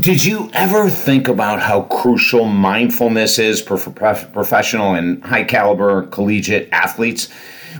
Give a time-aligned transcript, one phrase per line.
[0.00, 6.68] did you ever think about how crucial mindfulness is for professional and high caliber collegiate
[6.72, 7.28] athletes?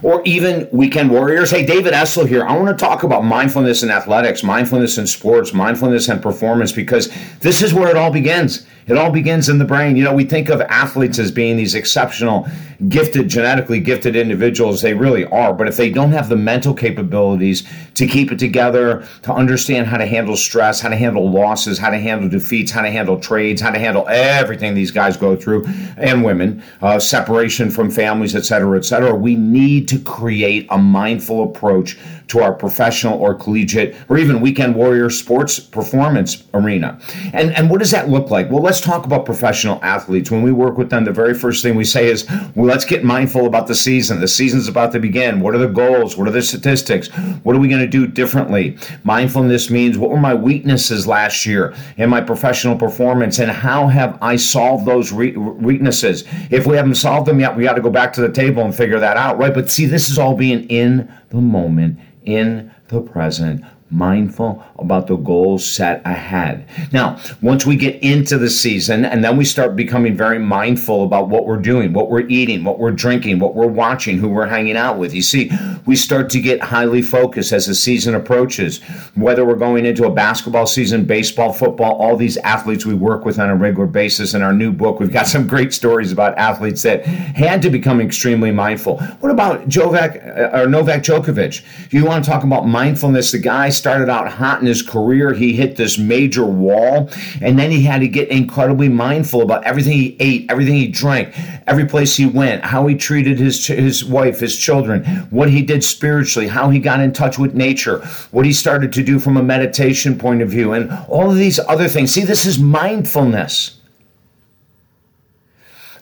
[0.03, 1.49] or even weekend warriors.
[1.49, 2.45] Hey, David Essel here.
[2.45, 7.11] I want to talk about mindfulness in athletics, mindfulness in sports, mindfulness and performance because
[7.39, 8.67] this is where it all begins.
[8.87, 9.97] It all begins in the brain.
[9.97, 12.47] You know, we think of athletes as being these exceptional,
[12.87, 14.81] gifted, genetically gifted individuals.
[14.81, 15.53] They really are.
[15.53, 19.97] But if they don't have the mental capabilities to keep it together, to understand how
[19.97, 23.61] to handle stress, how to handle losses, how to handle defeats, how to handle trades,
[23.61, 25.65] how to handle everything these guys go through,
[25.97, 30.77] and women, uh, separation from families, et cetera, et cetera, we need to create a
[30.77, 36.99] mindful approach to our professional or collegiate or even weekend warrior sports performance arena.
[37.33, 38.49] And, and what does that look like?
[38.49, 40.29] Well, let's talk about professional athletes.
[40.29, 43.03] When we work with them, the very first thing we say is, well, let's get
[43.03, 44.19] mindful about the season.
[44.19, 45.39] The season's about to begin.
[45.39, 46.17] What are the goals?
[46.17, 47.07] What are the statistics?
[47.43, 48.77] What are we going to do differently?
[49.03, 54.17] Mindfulness means what were my weaknesses last year in my professional performance and how have
[54.21, 56.23] I solved those re- weaknesses?
[56.51, 58.75] If we haven't solved them yet, we got to go back to the table and
[58.75, 59.53] figure that out, right?
[59.53, 65.15] But see, this is all being in the moment in the present mindful about the
[65.15, 66.67] goals set ahead.
[66.91, 71.29] Now, once we get into the season and then we start becoming very mindful about
[71.29, 74.75] what we're doing, what we're eating, what we're drinking, what we're watching, who we're hanging
[74.75, 75.13] out with.
[75.13, 75.51] You see,
[75.85, 78.81] we start to get highly focused as the season approaches,
[79.15, 83.39] whether we're going into a basketball season, baseball, football, all these athletes we work with
[83.39, 84.33] on a regular basis.
[84.33, 88.01] In our new book, we've got some great stories about athletes that had to become
[88.01, 88.99] extremely mindful.
[89.21, 91.63] What about Jovac uh, or Novak Djokovic?
[91.93, 93.31] You want to talk about mindfulness?
[93.31, 95.33] The guy started out hot in his career.
[95.33, 97.09] He hit this major wall,
[97.41, 101.33] and then he had to get incredibly mindful about everything he ate, everything he drank,
[101.67, 105.83] every place he went, how he treated his his wife, his children, what he did
[105.83, 107.99] spiritually, how he got in touch with nature,
[108.31, 111.59] what he started to do from a meditation point of view, and all of these
[111.59, 112.11] other things.
[112.11, 113.76] See, this is mindfulness.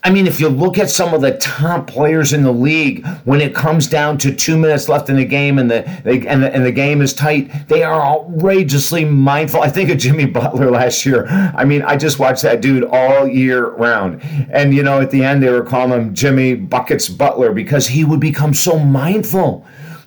[0.06, 3.42] I mean, if you look at some of the top players in the league, when
[3.42, 6.64] it comes down to two minutes left in the game and the, and the and
[6.64, 9.62] the game is tight, they are outrageously mindful.
[9.62, 11.26] I think of Jimmy Butler last year.
[11.26, 14.22] I mean, I just watched that dude all year round,
[14.52, 18.06] and you know, at the end they were calling him Jimmy Buckets Butler because he
[18.06, 19.66] would become so mindful.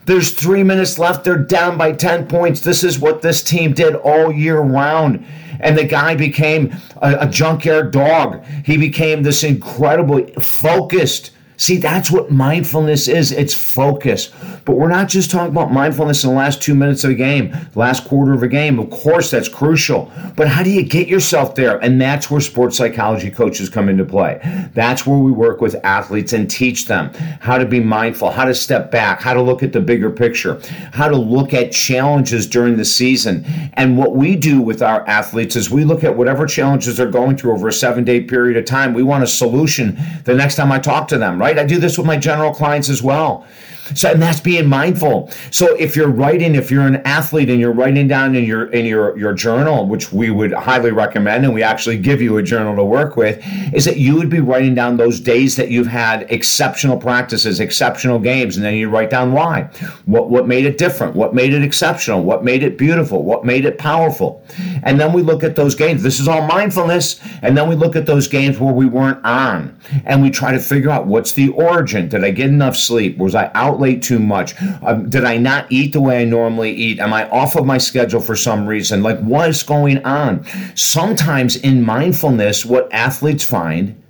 [0.08, 1.22] There's three minutes left.
[1.22, 2.60] They're down by 10 points.
[2.60, 5.22] This is what this team did all year round
[5.60, 8.42] and the guy became a, a junkyard dog.
[8.64, 13.32] He became this incredibly focused See, that's what mindfulness is.
[13.32, 14.30] It's focus.
[14.64, 17.54] But we're not just talking about mindfulness in the last two minutes of a game,
[17.74, 18.78] last quarter of a game.
[18.78, 20.10] Of course, that's crucial.
[20.36, 21.78] But how do you get yourself there?
[21.78, 24.40] And that's where sports psychology coaches come into play.
[24.72, 28.54] That's where we work with athletes and teach them how to be mindful, how to
[28.54, 30.60] step back, how to look at the bigger picture,
[30.92, 33.44] how to look at challenges during the season.
[33.72, 37.36] And what we do with our athletes is we look at whatever challenges they're going
[37.36, 38.94] through over a seven day period of time.
[38.94, 41.47] We want a solution the next time I talk to them, right?
[41.48, 41.58] Right?
[41.58, 43.46] I do this with my general clients as well.
[43.94, 45.30] So, and that's being mindful.
[45.50, 48.84] So, if you're writing, if you're an athlete and you're writing down in your in
[48.86, 52.76] your your journal, which we would highly recommend, and we actually give you a journal
[52.76, 56.30] to work with, is that you would be writing down those days that you've had
[56.30, 59.62] exceptional practices, exceptional games, and then you write down why,
[60.04, 63.64] what what made it different, what made it exceptional, what made it beautiful, what made
[63.64, 64.44] it powerful,
[64.82, 66.02] and then we look at those games.
[66.02, 69.78] This is all mindfulness, and then we look at those games where we weren't on,
[70.04, 72.08] and we try to figure out what's the origin.
[72.08, 73.18] Did I get enough sleep?
[73.18, 73.77] Was I out?
[73.80, 74.54] Late too much?
[74.82, 76.98] Um, did I not eat the way I normally eat?
[76.98, 79.02] Am I off of my schedule for some reason?
[79.02, 80.44] Like, what is going on?
[80.74, 84.00] Sometimes in mindfulness, what athletes find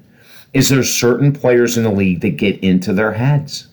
[0.53, 3.69] is there's certain players in the league that get into their heads.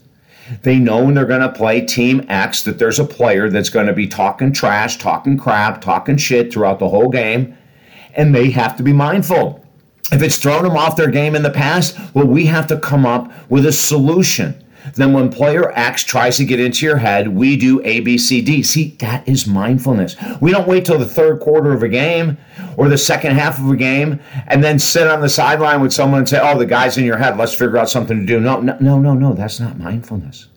[0.62, 3.88] They know when they're going to play Team X that there's a player that's going
[3.88, 7.58] to be talking trash, talking crap, talking shit throughout the whole game,
[8.16, 9.66] and they have to be mindful.
[10.12, 13.06] If it's thrown them off their game in the past, well, we have to come
[13.06, 14.64] up with a solution.
[14.94, 18.42] Then when player X tries to get into your head, we do A, B, C,
[18.42, 18.64] D.
[18.64, 20.16] See, that is mindfulness.
[20.40, 22.38] We don't wait till the third quarter of a game
[22.78, 26.20] or the second half of a game and then sit on the sideline with someone
[26.20, 27.38] and say, oh, the guy's in your head.
[27.38, 28.40] Let's figure out something to do.
[28.40, 29.34] No, no, no, no, no.
[29.34, 30.48] That's not mindfulness.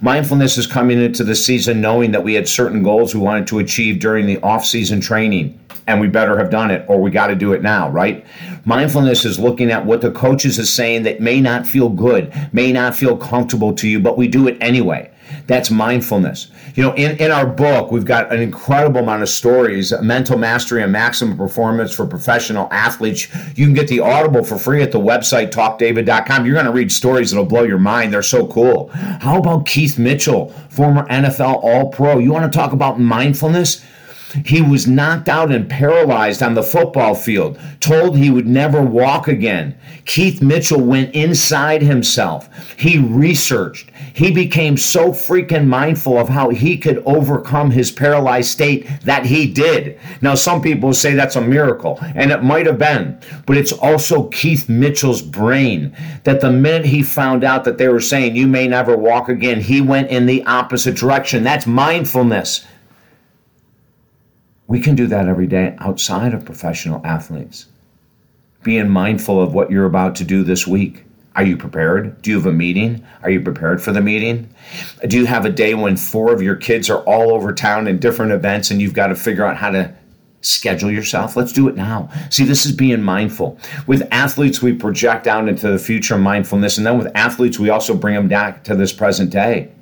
[0.00, 3.58] Mindfulness is coming into the season knowing that we had certain goals we wanted to
[3.58, 7.34] achieve during the off-season training and we better have done it or we got to
[7.34, 8.24] do it now, right?
[8.64, 12.72] Mindfulness is looking at what the coaches is saying that may not feel good, may
[12.72, 15.10] not feel comfortable to you, but we do it anyway.
[15.46, 16.48] That's mindfulness.
[16.74, 20.82] You know, in, in our book, we've got an incredible amount of stories, mental mastery
[20.82, 23.28] and maximum performance for professional athletes.
[23.56, 26.46] You can get the Audible for free at the website, talkdavid.com.
[26.46, 28.12] You're going to read stories that'll blow your mind.
[28.12, 28.88] They're so cool.
[28.88, 32.18] How about Keith Mitchell, former NFL All Pro?
[32.18, 33.84] You want to talk about mindfulness?
[34.44, 39.28] He was knocked out and paralyzed on the football field, told he would never walk
[39.28, 39.76] again.
[40.04, 42.48] Keith Mitchell went inside himself.
[42.76, 43.90] He researched.
[44.12, 49.46] He became so freaking mindful of how he could overcome his paralyzed state that he
[49.46, 49.98] did.
[50.20, 54.28] Now, some people say that's a miracle, and it might have been, but it's also
[54.28, 58.68] Keith Mitchell's brain that the minute he found out that they were saying, You may
[58.68, 61.44] never walk again, he went in the opposite direction.
[61.44, 62.66] That's mindfulness.
[64.66, 67.66] We can do that every day outside of professional athletes.
[68.62, 71.04] Being mindful of what you're about to do this week.
[71.36, 72.22] Are you prepared?
[72.22, 73.04] Do you have a meeting?
[73.22, 74.48] Are you prepared for the meeting?
[75.06, 77.98] Do you have a day when four of your kids are all over town in
[77.98, 79.92] different events and you've got to figure out how to
[80.40, 81.36] schedule yourself?
[81.36, 82.08] Let's do it now.
[82.30, 83.58] See, this is being mindful.
[83.86, 87.94] With athletes, we project out into the future mindfulness, and then with athletes, we also
[87.94, 89.72] bring them back to this present day.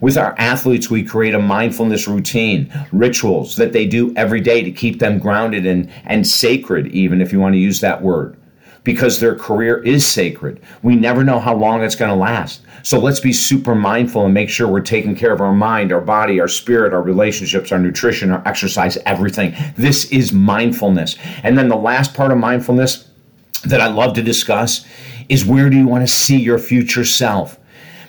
[0.00, 4.70] With our athletes, we create a mindfulness routine, rituals that they do every day to
[4.70, 8.36] keep them grounded and, and sacred, even if you want to use that word,
[8.84, 10.60] because their career is sacred.
[10.82, 12.62] We never know how long it's going to last.
[12.82, 16.00] So let's be super mindful and make sure we're taking care of our mind, our
[16.00, 19.56] body, our spirit, our relationships, our nutrition, our exercise, everything.
[19.76, 21.16] This is mindfulness.
[21.42, 23.10] And then the last part of mindfulness
[23.64, 24.86] that I love to discuss
[25.28, 27.58] is where do you want to see your future self?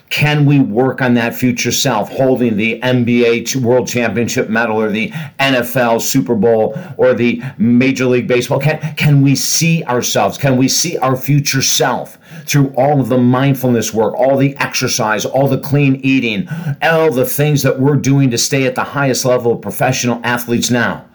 [0.09, 5.09] Can we work on that future self, holding the NBA World Championship medal or the
[5.39, 8.59] NFL Super Bowl or the Major League Baseball?
[8.59, 10.37] Can, can we see ourselves?
[10.37, 15.25] Can we see our future self through all of the mindfulness work, all the exercise,
[15.25, 16.47] all the clean eating,
[16.81, 20.71] all the things that we're doing to stay at the highest level of professional athletes
[20.71, 21.05] now?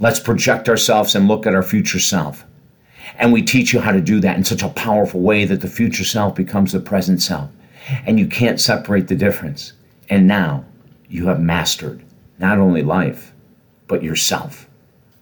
[0.00, 2.44] Let's project ourselves and look at our future self.
[3.16, 5.68] And we teach you how to do that in such a powerful way that the
[5.68, 7.48] future self becomes the present self
[8.06, 9.72] and you can't separate the difference.
[10.08, 10.64] And now
[11.08, 12.02] you have mastered
[12.38, 13.32] not only life,
[13.86, 14.68] but yourself.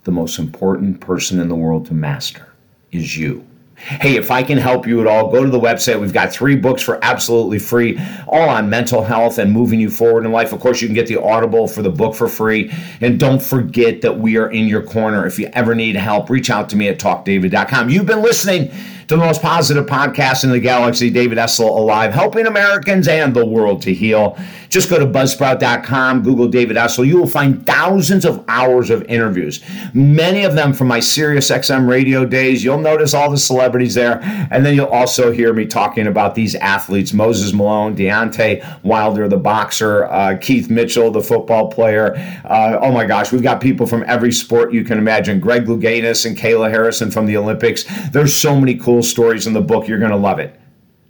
[0.04, 2.52] The most important person in the world to master
[2.92, 3.46] is you.
[3.78, 6.00] Hey, if I can help you at all, go to the website.
[6.00, 10.26] We've got three books for absolutely free, all on mental health and moving you forward
[10.26, 10.52] in life.
[10.52, 12.72] Of course, you can get the Audible for the book for free.
[13.00, 15.26] And don't forget that we are in your corner.
[15.26, 17.88] If you ever need help, reach out to me at talkdavid.com.
[17.88, 18.70] You've been listening
[19.08, 23.44] to the most positive podcast in the galaxy, David Essel Alive, helping Americans and the
[23.44, 24.38] world to heal.
[24.68, 27.06] Just go to buzzsprout.com, Google David Essel.
[27.06, 29.64] You will find thousands of hours of interviews,
[29.94, 32.62] many of them from my Sirius XM radio days.
[32.62, 34.20] You'll notice all the celebrities there.
[34.50, 39.36] And then you'll also hear me talking about these athletes Moses Malone, Deontay Wilder, the
[39.36, 42.14] boxer, uh, Keith Mitchell, the football player.
[42.44, 45.38] Uh, oh my gosh, we've got people from every sport you can imagine.
[45.38, 47.84] Greg Louganis and Kayla Harrison from the Olympics.
[48.10, 49.86] There's so many cool stories in the book.
[49.86, 50.58] You're going to love it.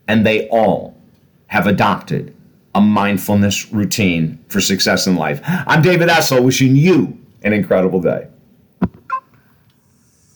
[0.09, 0.97] And they all
[1.47, 2.35] have adopted
[2.75, 5.41] a mindfulness routine for success in life.
[5.45, 8.29] I'm David Essel, wishing you an incredible day.